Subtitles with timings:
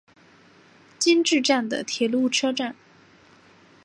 [0.97, 2.75] 今治站的铁路车站。